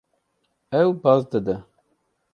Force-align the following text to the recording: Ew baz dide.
Ew 0.81 0.89
baz 1.01 1.21
dide. 1.31 1.55